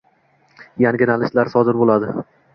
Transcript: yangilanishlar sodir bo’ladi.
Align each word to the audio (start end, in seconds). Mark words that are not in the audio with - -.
yangilanishlar 0.85 1.53
sodir 1.57 1.81
bo’ladi. 1.85 2.13